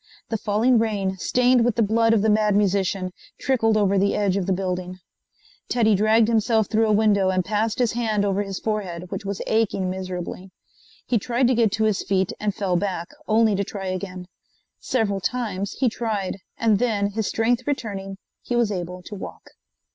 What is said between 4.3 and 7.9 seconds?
of the building. Teddy dragged himself through a window and passed